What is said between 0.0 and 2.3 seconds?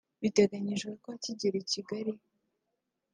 Biteganyijwe ko akigera I Kigali